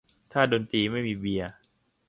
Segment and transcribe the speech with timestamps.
[0.31, 1.51] ถ้าดนตรีไม่มีเบียร์